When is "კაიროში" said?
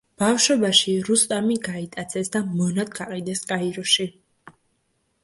3.53-4.07